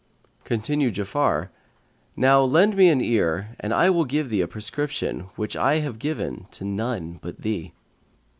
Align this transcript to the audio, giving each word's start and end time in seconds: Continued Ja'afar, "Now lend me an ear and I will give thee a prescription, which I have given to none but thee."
Continued 0.45 0.95
Ja'afar, 0.95 1.49
"Now 2.15 2.41
lend 2.41 2.75
me 2.75 2.89
an 2.89 3.01
ear 3.01 3.55
and 3.59 3.71
I 3.71 3.91
will 3.91 4.05
give 4.05 4.31
thee 4.31 4.41
a 4.41 4.47
prescription, 4.47 5.27
which 5.35 5.55
I 5.55 5.75
have 5.75 5.99
given 5.99 6.47
to 6.53 6.65
none 6.65 7.19
but 7.21 7.43
thee." 7.43 7.75